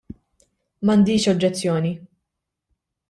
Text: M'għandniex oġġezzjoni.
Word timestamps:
M'għandniex 0.89 1.27
oġġezzjoni. 1.33 1.93